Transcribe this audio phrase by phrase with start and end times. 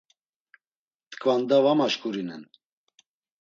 [1.11, 2.43] T̆ǩvanda var maşǩurinen.